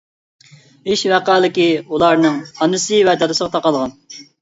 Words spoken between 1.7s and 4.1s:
ئۇلارنىڭ ئانىسى ۋە دادىسىغا تاقالغان.